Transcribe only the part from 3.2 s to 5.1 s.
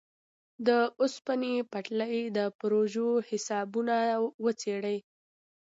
حسابونه وڅېړي.